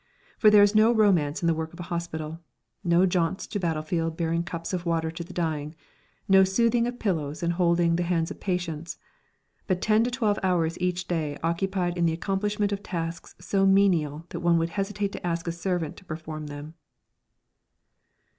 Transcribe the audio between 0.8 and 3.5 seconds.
romance in the work of a hospital, no jaunts